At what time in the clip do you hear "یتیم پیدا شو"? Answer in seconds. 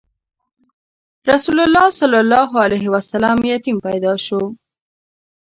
3.53-4.41